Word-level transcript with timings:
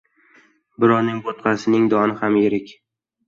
•Birovning 0.83 1.19
bo‘tqasining 1.27 1.85
doni 1.93 2.17
ham 2.23 2.39
yirik. 2.45 2.73